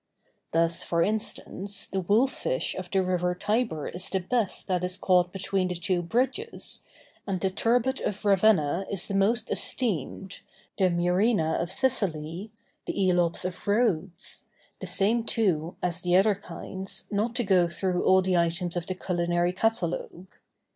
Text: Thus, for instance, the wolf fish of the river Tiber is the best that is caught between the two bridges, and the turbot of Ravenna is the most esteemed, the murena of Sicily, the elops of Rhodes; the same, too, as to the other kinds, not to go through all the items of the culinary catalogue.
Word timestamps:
Thus, 0.51 0.81
for 0.81 1.03
instance, 1.03 1.85
the 1.85 1.99
wolf 2.01 2.31
fish 2.31 2.73
of 2.73 2.89
the 2.89 3.03
river 3.03 3.35
Tiber 3.35 3.87
is 3.87 4.09
the 4.09 4.19
best 4.19 4.67
that 4.67 4.83
is 4.83 4.97
caught 4.97 5.31
between 5.31 5.67
the 5.67 5.75
two 5.75 6.01
bridges, 6.01 6.81
and 7.27 7.39
the 7.39 7.51
turbot 7.51 7.99
of 7.99 8.25
Ravenna 8.25 8.87
is 8.89 9.07
the 9.07 9.13
most 9.13 9.51
esteemed, 9.51 10.39
the 10.79 10.89
murena 10.89 11.61
of 11.61 11.71
Sicily, 11.71 12.51
the 12.87 13.09
elops 13.09 13.45
of 13.45 13.67
Rhodes; 13.67 14.45
the 14.79 14.87
same, 14.87 15.23
too, 15.23 15.75
as 15.83 15.97
to 16.01 16.05
the 16.09 16.15
other 16.15 16.33
kinds, 16.33 17.05
not 17.11 17.35
to 17.35 17.43
go 17.43 17.67
through 17.67 18.03
all 18.03 18.23
the 18.23 18.37
items 18.37 18.75
of 18.75 18.87
the 18.87 18.95
culinary 18.95 19.53
catalogue. 19.53 20.33